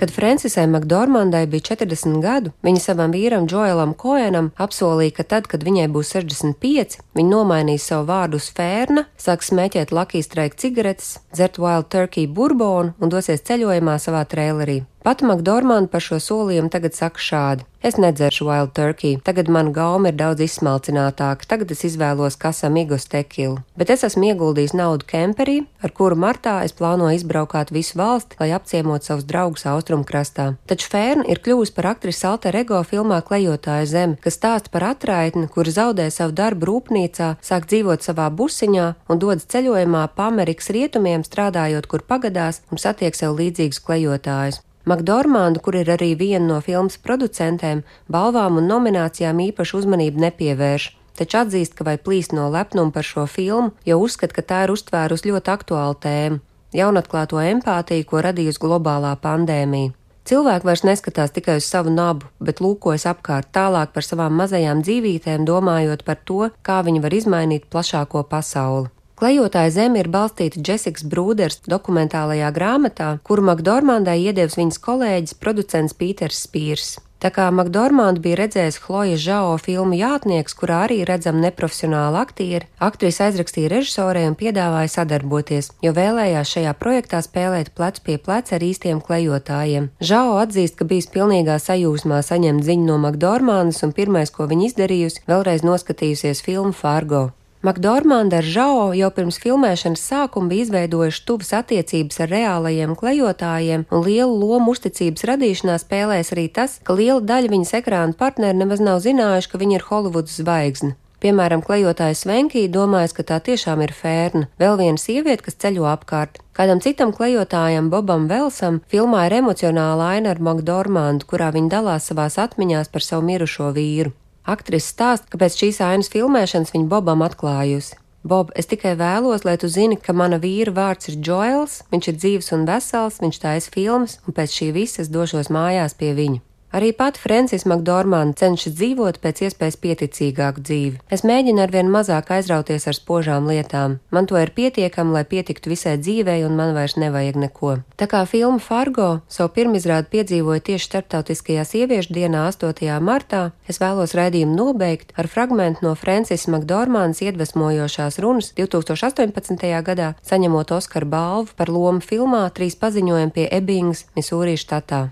Kad 0.00 0.08
Francisai 0.10 0.62
Makdormandai 0.64 1.42
bija 1.52 1.66
40 1.74 2.22
gadu, 2.24 2.54
viņa 2.64 2.80
savam 2.80 3.12
vīram 3.12 3.44
Džoelam 3.44 3.92
Koenam 4.00 4.48
apsolīja, 4.56 5.12
ka 5.18 5.26
tad, 5.28 5.50
kad 5.52 5.60
viņai 5.60 5.90
būs 5.92 6.14
65, 6.16 6.96
viņa 7.12 7.32
nomainīs 7.34 7.84
savu 7.90 8.08
vārdu 8.08 8.40
uz 8.40 8.48
Fērna, 8.56 9.04
sāks 9.20 9.52
smēķēt 9.52 9.92
Lucky 9.92 10.24
Strike 10.24 10.56
cigaretes, 10.56 11.18
dzert 11.36 11.60
Wild 11.60 11.92
Turkey 11.92 12.24
burbonu 12.24 12.96
un 12.96 13.12
dosies 13.12 13.44
ceļojumā 13.44 13.98
savā 14.00 14.24
trailerī. 14.24 14.80
Pati 15.02 15.26
Makdormanda 15.26 15.90
par 15.90 16.02
šo 16.04 16.20
solījumu 16.22 16.70
tagad 16.70 16.94
saka 16.94 17.18
šādi: 17.18 17.64
Es 17.82 17.96
nedzeršu 17.98 18.44
wild 18.46 18.70
turkey, 18.78 19.16
tagad 19.26 19.48
man 19.50 19.72
gauma 19.74 20.12
ir 20.12 20.14
daudz 20.14 20.44
izsmalcinātāka, 20.44 21.48
tagad 21.50 21.74
es 21.74 21.82
izvēlos 21.88 22.38
kasamigos 22.38 23.08
tekilu, 23.10 23.56
bet 23.74 23.90
es 23.90 24.06
esmu 24.06 24.28
ieguldījis 24.28 24.76
naudu 24.78 25.08
kemperī, 25.10 25.56
ar 25.82 25.90
kuru 25.90 26.14
martā 26.14 26.54
es 26.62 26.76
plānoju 26.78 27.18
izbraukāt 27.18 27.74
visu 27.74 27.98
valsti, 27.98 28.38
lai 28.38 28.52
apciemot 28.54 29.02
savus 29.02 29.26
draugus 29.26 29.66
austrumkrastā. 29.66 30.52
Taču 30.70 30.94
Fērna 30.94 31.26
ir 31.26 31.42
kļuvusi 31.42 31.74
par 31.74 31.90
aktrisi 31.96 32.28
Alter 32.30 32.62
Ego 32.62 32.78
filmā 32.86 33.18
Klejotāja 33.26 33.90
zeme, 33.96 34.22
kas 34.22 34.38
stāsta 34.38 34.70
par 34.70 34.86
atraitni, 34.92 35.48
kur 35.50 35.66
zaudē 35.66 36.12
savu 36.14 36.38
darbu 36.38 36.70
rūpnīcā, 36.70 37.34
sāk 37.42 37.66
dzīvot 37.66 38.06
savā 38.06 38.30
busiņā 38.30 38.92
un 39.10 39.18
dodas 39.18 39.50
ceļojumā 39.50 40.06
pa 40.14 40.30
Amerikas 40.30 40.70
rietumiem, 40.70 41.26
strādājot 41.26 41.90
kur 41.90 42.06
pagadās 42.06 42.62
un 42.70 42.78
satiek 42.78 43.18
sev 43.18 43.34
līdzīgus 43.42 43.82
klejotājus. 43.82 44.62
Makdormanda, 44.84 45.60
kur 45.62 45.76
ir 45.78 45.86
arī 45.94 46.16
viena 46.18 46.42
no 46.46 46.58
filmas 46.60 46.96
producentēm, 46.98 47.84
balvām 48.10 48.58
un 48.58 48.66
nominācijām 48.66 49.38
īpašu 49.44 49.78
uzmanību 49.82 50.24
nepievērš, 50.24 50.88
taču 51.18 51.38
atzīst, 51.44 51.76
ka 51.78 51.86
vai 51.86 51.98
plīst 52.02 52.34
no 52.34 52.48
lepnuma 52.50 52.90
par 52.90 53.06
šo 53.06 53.28
filmu, 53.30 53.70
jo 53.86 54.00
uzskata, 54.02 54.34
ka 54.34 54.42
tā 54.42 54.62
ir 54.66 54.74
uztvērusi 54.74 55.30
ļoti 55.30 55.52
aktuālu 55.54 55.98
tēmu- 56.02 56.40
jaunatklāto 56.80 57.38
empātiju, 57.38 58.06
ko 58.10 58.22
radījusi 58.26 58.62
globālā 58.64 59.14
pandēmija. 59.22 59.92
Cilvēki 60.22 60.66
vairs 60.66 60.84
neskatās 60.86 61.32
tikai 61.34 61.56
uz 61.58 61.66
savu 61.66 61.90
nabu, 61.90 62.26
bet 62.38 62.60
lūkojas 62.62 63.06
apkārt 63.10 63.50
tālāk 63.54 63.90
par 63.94 64.02
savām 64.06 64.34
mazajām 64.38 64.82
dzīvītēm, 64.82 65.46
domājot 65.46 66.04
par 66.04 66.18
to, 66.24 66.50
kā 66.62 66.82
viņi 66.86 67.02
var 67.02 67.14
izmainīt 67.14 67.66
plašāko 67.70 68.22
pasauli. 68.28 68.88
Klejotāja 69.22 69.70
zeme 69.70 70.00
ir 70.02 70.08
balstīta 70.10 70.58
Jessikas 70.66 71.04
Brūders 71.06 71.60
dokumentālajā 71.70 72.48
grāmatā, 72.56 73.10
kuru 73.22 73.44
Makdormandai 73.46 74.16
iedevis 74.18 74.56
viņas 74.58 74.80
kolēģis, 74.82 75.34
producents 75.38 75.94
Pīters 75.94 76.40
Spīrs. 76.42 76.96
Tā 77.22 77.28
kā 77.30 77.44
Makdormāna 77.54 78.18
bija 78.18 78.40
redzējis 78.40 78.80
Chloja 78.82 79.20
Žao 79.22 79.52
filmu 79.62 79.94
Jātnieks, 79.94 80.56
kurā 80.58 80.80
arī 80.88 80.96
redzam 81.06 81.38
neprofesionāli 81.38 82.18
aktieri, 82.18 82.66
aktrise 82.82 83.28
aizrakstīja 83.28 83.70
režisorei 83.70 84.24
un 84.26 84.34
piedāvāja 84.40 84.90
sadarboties, 84.90 85.70
jo 85.86 85.92
vēlējās 85.94 86.54
šajā 86.56 86.72
projektā 86.80 87.20
spēlēt 87.22 87.70
plec 87.78 88.00
pie 88.02 88.16
pleca 88.18 88.56
ar 88.56 88.64
īstiem 88.66 88.98
klejotājiem. 89.06 89.92
Žao 90.02 90.40
atzīst, 90.40 90.74
ka 90.80 90.88
bijis 90.90 91.06
pilnīgā 91.14 91.60
sajūsmā 91.62 92.18
saņemt 92.26 92.66
ziņu 92.66 92.90
no 92.90 92.98
Makdormānas 93.06 93.78
un 93.86 93.94
pirmais, 93.94 94.34
ko 94.34 94.48
viņa 94.50 94.66
izdarījusi, 94.72 95.22
vēlreiz 95.30 95.62
noskatījusies 95.62 96.42
filmu 96.42 96.74
Fargo. 96.74 97.28
Makdormanda 97.62 98.40
ar 98.42 98.46
Žao 98.54 98.86
jau 98.98 99.08
pirms 99.14 99.36
filmēšanas 99.38 100.00
sākuma 100.02 100.50
bija 100.50 100.64
izveidojuši 100.66 101.20
tuvas 101.28 101.52
attiecības 101.60 102.16
ar 102.24 102.32
reālajiem 102.34 102.96
klejotājiem, 102.98 103.84
un 103.86 104.00
lielu 104.02 104.34
lomu 104.34 104.72
uzticības 104.74 105.22
radīšanā 105.30 105.76
spēlēs 105.78 106.32
arī 106.34 106.48
tas, 106.50 106.80
ka 106.82 106.96
liela 106.98 107.22
daļa 107.22 107.52
viņas 107.52 107.70
ekrāna 107.78 108.18
partneri 108.18 108.58
nemaz 108.58 108.82
nav 108.82 108.98
zinājuši, 109.04 109.50
ka 109.52 109.60
viņa 109.62 109.76
ir 109.78 109.86
Holivudas 109.86 110.40
zvaigzne. 110.42 110.96
Piemēram, 111.22 111.62
klejotājs 111.62 112.24
Venkī 112.26 112.64
domājas, 112.66 113.14
ka 113.14 113.22
tā 113.22 113.38
tiešām 113.46 113.84
ir 113.86 113.92
fērna, 113.94 114.48
vēl 114.58 114.74
viena 114.80 114.98
sieviete, 114.98 115.44
kas 115.46 115.60
ceļo 115.62 115.86
apkārt. 115.86 116.40
Kādam 116.58 116.82
citam 116.82 117.12
klejotājam, 117.14 117.92
Bobam 117.94 118.26
Velsam, 118.26 118.80
filmā 118.90 119.28
ir 119.28 119.36
emocionāla 119.38 120.16
aina 120.16 120.34
ar 120.34 120.42
Makdormandu, 120.42 121.30
kurā 121.30 121.52
viņa 121.54 121.76
dalās 121.76 122.10
savās 122.10 122.40
atmiņās 122.42 122.90
par 122.90 123.06
savu 123.06 123.22
mirušo 123.30 123.70
vīru. 123.78 124.10
Aktrise 124.42 124.90
stāsta, 124.90 125.28
ka 125.30 125.38
pēc 125.38 125.58
šīs 125.60 125.80
ainas 125.86 126.10
filmēšanas 126.10 126.72
viņa 126.74 126.88
Bobam 126.90 127.22
atklājusi. 127.22 127.98
Bob, 128.26 128.52
es 128.58 128.68
tikai 128.70 128.94
vēlos, 128.98 129.42
lai 129.46 129.56
tu 129.58 129.70
zini, 129.70 129.96
ka 129.98 130.14
mana 130.14 130.38
vīra 130.42 130.74
vārds 130.74 131.10
ir 131.10 131.18
Joels, 131.26 131.80
viņš 131.90 132.08
ir 132.10 132.18
dzīves 132.18 132.52
un 132.54 132.66
vesels, 132.66 133.18
viņš 133.22 133.42
taisa 133.42 133.74
filmas, 133.74 134.20
un 134.26 134.34
pēc 134.36 134.54
šī 134.58 134.70
visa 134.74 135.02
es 135.02 135.10
došos 135.10 135.50
mājās 135.50 135.98
pie 135.98 136.12
viņa. 136.18 136.42
Arī 136.72 136.94
pat 136.96 137.18
Francis 137.20 137.66
Makdormāna 137.68 138.32
cenšas 138.32 138.72
dzīvot 138.78 139.18
pēc 139.20 139.42
iespējas 139.44 139.76
pieticīgāku 139.82 140.62
dzīvi. 140.64 141.00
Es 141.12 141.20
mēģinu 141.20 141.60
arvien 141.60 141.90
mazāk 141.92 142.30
aizrauties 142.32 142.86
ar 142.88 142.96
spožām 142.96 143.44
lietām. 143.50 143.98
Man 144.08 144.24
to 144.24 144.38
ir 144.40 144.54
pietiekami, 144.56 145.12
lai 145.12 145.24
pietiktu 145.28 145.68
visai 145.68 145.98
dzīvei, 146.00 146.38
un 146.46 146.56
man 146.56 146.72
vairs 146.72 146.96
nevajag 146.96 147.36
neko. 147.42 147.74
Tā 148.00 148.08
kā 148.08 148.22
filma 148.24 148.56
Fargo 148.56 149.08
savu 149.28 149.52
pirmizrādi 149.52 150.08
piedzīvoja 150.14 150.64
tieši 150.70 150.88
starptautiskajā 150.88 151.66
sieviešu 151.68 152.16
dienā 152.16 152.46
8. 152.48 152.88
martā, 153.04 153.42
es 153.68 153.76
vēlos 153.82 154.16
raidījumu 154.16 154.56
nobeigt 154.56 155.12
ar 155.20 155.28
fragmentu 155.28 155.84
no 155.84 155.92
Francis 155.92 156.48
Makdormānas 156.48 157.20
iedvesmojošās 157.20 158.16
runas 158.24 158.48
2018. 158.56 159.68
gadā, 159.84 160.14
saņemot 160.24 160.72
Oskara 160.78 161.04
balvu 161.04 161.52
par 161.52 161.68
lomu 161.68 162.00
filmā 162.00 162.46
Trīs 162.56 162.80
paziņojumi 162.80 163.36
pie 163.36 163.46
Ebbings, 163.52 164.06
Misūrī 164.16 164.56
štatā. 164.56 165.04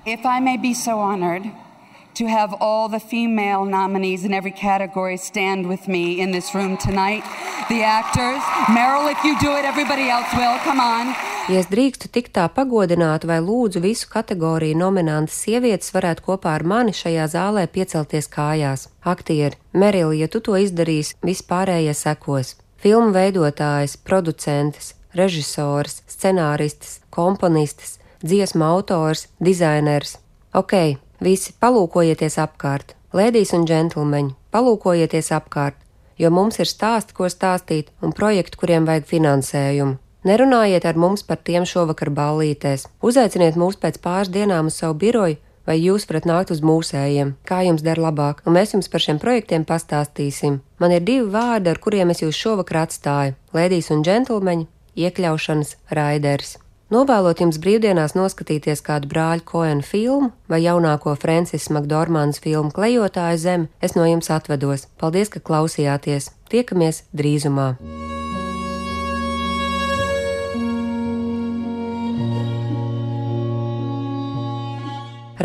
To 2.21 2.27
have 2.29 2.55
all 2.61 2.89
the 2.89 3.00
female 3.00 3.65
nominees 3.65 4.25
in 4.25 4.35
every 4.35 4.50
category 4.53 5.17
stand 5.17 5.67
with 5.67 5.89
me 5.89 6.21
in 6.21 6.33
this 6.33 6.55
room 6.55 6.77
tonight. 6.77 7.25
The 7.69 7.83
actors. 7.83 8.43
Meryl, 8.77 9.11
if 9.11 9.25
you 9.25 9.39
do 9.41 9.57
it, 9.57 9.65
everybody 9.65 10.11
else 10.11 10.29
will. 10.37 10.59
Come 10.69 10.81
on. 10.81 11.15
Ja 11.49 11.59
es 11.59 11.67
drīkstu 11.73 12.11
tik 12.12 12.29
tā 12.37 12.45
pagodināt, 12.53 13.25
vai 13.27 13.41
lūdzu 13.43 13.81
visu 13.83 14.07
kategoriju 14.12 14.77
nominantas 14.79 15.41
sievietes 15.47 15.91
varētu 15.97 16.27
kopā 16.29 16.53
ar 16.59 16.62
mani 16.62 16.93
šajā 16.95 17.25
zālē 17.33 17.65
piecelties 17.73 18.29
kājās. 18.31 18.87
Aktieri, 19.03 19.57
Merili, 19.73 20.21
ja 20.21 20.29
tu 20.29 20.45
to 20.45 20.55
izdarīsi, 20.61 21.17
vispārējie 21.27 21.97
sekos. 21.97 22.55
Filmu 22.85 23.11
veidotājs, 23.17 23.97
producents, 23.97 24.95
režisors, 25.17 26.03
scenārists, 26.07 27.00
komponistis, 27.11 27.97
dziesmu 28.23 28.69
autors, 28.69 29.27
dizainers. 29.41 30.19
Ok, 30.55 31.00
Visi 31.21 31.53
palūkojieties 31.61 32.39
apkārt, 32.41 32.95
lēdijas 33.12 33.50
un 33.53 33.67
džentlmeņi, 33.69 34.31
palūkojieties 34.57 35.29
apkārt, 35.37 35.77
jo 36.17 36.31
mums 36.33 36.57
ir 36.62 36.69
stāsti, 36.69 37.12
ko 37.17 37.29
stāstīt, 37.29 37.91
un 38.00 38.15
projekti, 38.17 38.57
kuriem 38.61 38.89
vajag 38.89 39.05
finansējumu. 39.11 39.99
Nerunājiet 40.25 40.85
ar 40.89 40.97
mums 41.00 41.23
par 41.25 41.41
tiem 41.45 41.67
šovakar 41.69 42.09
ballītēs. 42.17 42.87
Uzaiciniet 43.05 43.57
mūs 43.61 43.77
pēc 43.81 44.00
pāris 44.05 44.33
dienām 44.33 44.73
uz 44.73 44.81
savu 44.81 44.97
biroju, 45.00 45.37
vai 45.69 45.77
jūs 45.81 46.09
varat 46.09 46.29
nākt 46.29 46.53
uz 46.57 46.65
mūsējiem, 46.65 47.35
kā 47.49 47.61
jums 47.69 47.85
der 47.85 48.00
labāk, 48.00 48.41
un 48.45 48.57
mēs 48.57 48.75
jums 48.75 48.89
par 48.93 49.05
šiem 49.05 49.21
projektiem 49.21 49.65
pastāstīsim. 49.69 50.61
Man 50.81 50.97
ir 50.97 51.05
divi 51.05 51.29
vārdi, 51.37 51.73
ar 51.73 51.81
kuriem 51.85 52.12
es 52.17 52.25
jūs 52.25 52.37
šovakar 52.37 52.87
atstāju- 52.87 53.37
lēdijas 53.57 53.93
un 53.93 54.05
džentlmeņi, 54.05 54.67
iekļaušanas 54.97 55.77
raiders. 55.91 56.57
Novēlot 56.90 57.38
jums 57.38 57.61
brīvdienās 57.62 58.16
noskatīties 58.18 58.80
kādu 58.82 59.06
brāļu 59.12 59.44
Koenu 59.47 59.85
filmu 59.87 60.32
vai 60.50 60.59
jaunāko 60.64 61.12
Francis 61.23 61.68
Makdormānas 61.70 62.40
filmu 62.42 62.73
Klejotāja 62.75 63.37
zeme, 63.38 63.68
es 63.78 63.94
no 63.94 64.02
jums 64.09 64.26
atvedos. 64.35 64.88
Paldies, 64.99 65.30
ka 65.30 65.38
klausījāties! 65.38 66.32
Tiekamies 66.50 67.04
drīzumā! 67.14 67.76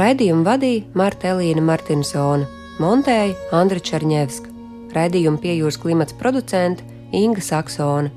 Raidījumu 0.02 0.48
vadīja 0.50 0.98
Marta 0.98 1.30
Elīna 1.36 1.62
Martinsona, 1.62 2.50
montēja 2.82 3.38
Andra 3.54 3.78
Černievska, 3.78 4.50
raidījumu 4.98 5.38
piejūras 5.46 5.78
klimats 5.78 6.18
producente 6.18 6.82
Inga 7.14 7.46
Saksona. 7.46 8.10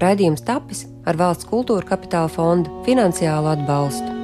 Raidījums 0.00 0.40
tapis 0.48 0.86
ar 1.06 1.18
valsts 1.20 1.48
kultūra 1.50 1.86
kapitāla 1.92 2.30
fonda 2.32 2.70
finansiālu 2.86 3.54
atbalstu. 3.56 4.21